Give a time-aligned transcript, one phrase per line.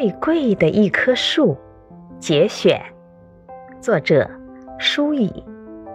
[0.00, 1.54] 最贵的一棵树，
[2.18, 2.80] 节选，
[3.82, 4.26] 作者
[4.78, 5.44] 舒乙，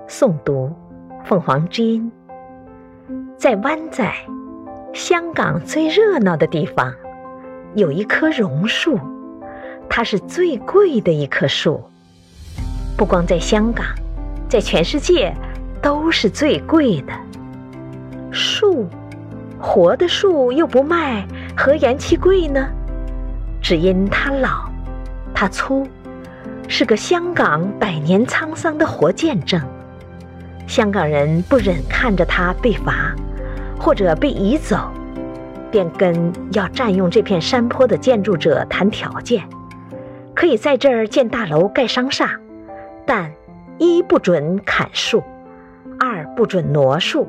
[0.08, 0.72] 诵读
[1.24, 2.12] 凤凰之音。
[3.36, 4.08] 在湾仔，
[4.94, 6.94] 香港最热闹的地方，
[7.74, 9.00] 有一棵榕树，
[9.90, 11.84] 它是最贵的一棵树。
[12.96, 13.88] 不光在香港，
[14.48, 15.34] 在全世界
[15.82, 17.14] 都是最贵的
[18.30, 18.86] 树。
[19.60, 21.26] 活的树又不卖，
[21.58, 22.70] 何言其贵呢？
[23.66, 24.70] 只因它老，
[25.34, 25.88] 它粗，
[26.68, 29.60] 是个香港百年沧桑的活见证。
[30.68, 33.16] 香港人不忍看着它被伐，
[33.80, 34.78] 或者被移走，
[35.72, 39.44] 便跟要占用这片山坡的建筑者谈条件：
[40.36, 42.40] 可以在这儿建大楼、盖商厦，
[43.04, 43.34] 但
[43.80, 45.24] 一不准砍树，
[46.00, 47.28] 二不准挪树，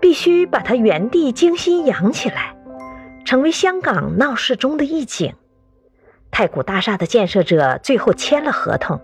[0.00, 2.52] 必须把它原地精心养起来，
[3.24, 5.32] 成为香港闹市中的一景。
[6.32, 8.98] 太古大厦的建设者最后签了合同，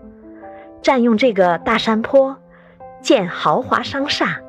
[0.81, 2.35] 占用这个大山坡
[3.03, 4.39] 建豪华商厦，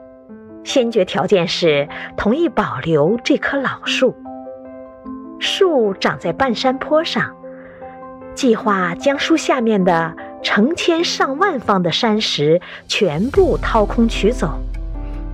[0.64, 4.16] 先决条件是同意保留这棵老树。
[5.38, 7.36] 树长在半山坡上，
[8.34, 14.58] 计划将树下面的成千上万方的山石全部掏空取走，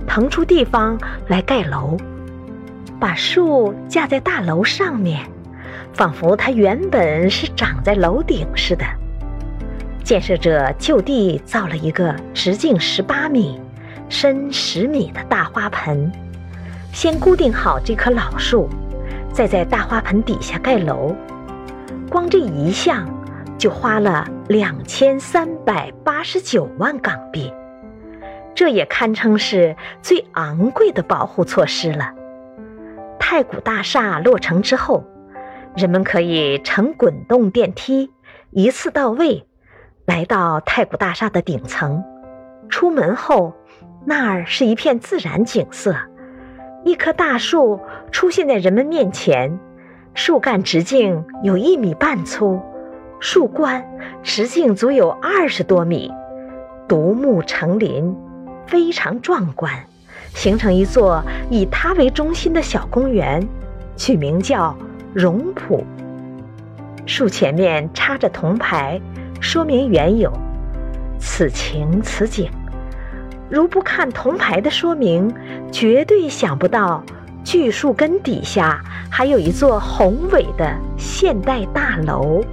[0.05, 0.99] 腾出地方
[1.29, 1.95] 来盖楼，
[2.99, 5.21] 把树架在大楼上面。
[5.97, 8.85] 仿佛它原本是长在楼顶似的。
[10.03, 13.59] 建设者就地造了一个直径十八米、
[14.07, 16.09] 深十米的大花盆，
[16.93, 18.69] 先固定好这棵老树，
[19.33, 21.15] 再在大花盆底下盖楼。
[22.09, 23.09] 光这一项
[23.57, 27.51] 就花了两千三百八十九万港币，
[28.53, 32.13] 这也堪称是最昂贵的保护措施了。
[33.17, 35.03] 太古大厦落成之后。
[35.77, 38.11] 人们可以乘滚动电梯
[38.49, 39.45] 一次到位，
[40.07, 42.03] 来到太古大厦的顶层。
[42.67, 43.53] 出门后，
[44.03, 45.95] 那儿是一片自然景色。
[46.83, 47.79] 一棵大树
[48.11, 49.59] 出现在人们面前，
[50.15, 52.59] 树干直径有一米半粗，
[53.19, 53.87] 树冠
[54.23, 56.11] 直径足有二十多米，
[56.87, 58.17] 独木成林，
[58.65, 59.71] 非常壮观，
[60.33, 61.21] 形成一座
[61.51, 63.47] 以它为中心的小公园，
[63.95, 64.75] 取名叫。
[65.19, 65.83] 榕圃，
[67.07, 69.01] 树前面插着铜牌，
[69.41, 70.31] 说明缘由。
[71.19, 72.51] 此情此景，
[73.49, 75.33] 如不看铜牌的说明，
[75.71, 77.03] 绝对想不到
[77.43, 78.79] 巨树根底下
[79.09, 82.45] 还有一座宏伟的现代大楼。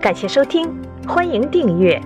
[0.00, 0.74] 感谢收听，
[1.06, 2.00] 欢迎订阅。